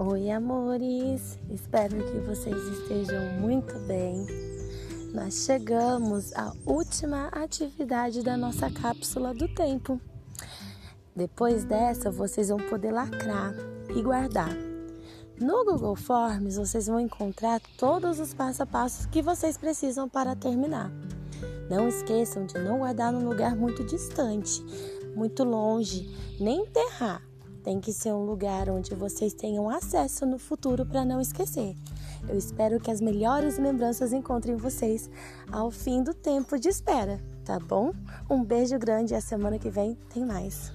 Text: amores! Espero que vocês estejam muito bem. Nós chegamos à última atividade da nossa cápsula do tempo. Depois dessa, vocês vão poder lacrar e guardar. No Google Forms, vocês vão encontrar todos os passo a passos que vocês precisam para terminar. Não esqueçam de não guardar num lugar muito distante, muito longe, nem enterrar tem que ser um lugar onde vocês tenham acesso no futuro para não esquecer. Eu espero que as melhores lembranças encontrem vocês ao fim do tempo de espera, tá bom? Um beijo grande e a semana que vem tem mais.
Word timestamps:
amores! 0.00 1.38
Espero 1.50 1.94
que 1.94 2.18
vocês 2.20 2.56
estejam 2.56 3.38
muito 3.38 3.78
bem. 3.80 4.26
Nós 5.12 5.44
chegamos 5.44 6.32
à 6.34 6.54
última 6.64 7.26
atividade 7.28 8.22
da 8.22 8.34
nossa 8.34 8.70
cápsula 8.70 9.34
do 9.34 9.46
tempo. 9.48 10.00
Depois 11.14 11.64
dessa, 11.64 12.10
vocês 12.10 12.48
vão 12.48 12.56
poder 12.56 12.92
lacrar 12.92 13.52
e 13.94 14.00
guardar. 14.00 14.56
No 15.38 15.66
Google 15.66 15.96
Forms, 15.96 16.56
vocês 16.56 16.86
vão 16.86 16.98
encontrar 16.98 17.60
todos 17.76 18.18
os 18.18 18.32
passo 18.32 18.62
a 18.62 18.66
passos 18.66 19.04
que 19.04 19.20
vocês 19.20 19.58
precisam 19.58 20.08
para 20.08 20.34
terminar. 20.34 20.90
Não 21.68 21.86
esqueçam 21.86 22.46
de 22.46 22.58
não 22.58 22.78
guardar 22.78 23.12
num 23.12 23.28
lugar 23.28 23.54
muito 23.54 23.84
distante, 23.84 24.64
muito 25.14 25.44
longe, 25.44 26.08
nem 26.40 26.62
enterrar 26.62 27.29
tem 27.62 27.80
que 27.80 27.92
ser 27.92 28.12
um 28.12 28.24
lugar 28.24 28.68
onde 28.68 28.94
vocês 28.94 29.32
tenham 29.32 29.68
acesso 29.68 30.26
no 30.26 30.38
futuro 30.38 30.84
para 30.86 31.04
não 31.04 31.20
esquecer. 31.20 31.74
Eu 32.28 32.36
espero 32.36 32.80
que 32.80 32.90
as 32.90 33.00
melhores 33.00 33.58
lembranças 33.58 34.12
encontrem 34.12 34.56
vocês 34.56 35.10
ao 35.50 35.70
fim 35.70 36.02
do 36.02 36.12
tempo 36.12 36.58
de 36.58 36.68
espera, 36.68 37.20
tá 37.44 37.58
bom? 37.58 37.92
Um 38.28 38.44
beijo 38.44 38.78
grande 38.78 39.14
e 39.14 39.16
a 39.16 39.20
semana 39.20 39.58
que 39.58 39.70
vem 39.70 39.96
tem 40.12 40.24
mais. 40.24 40.72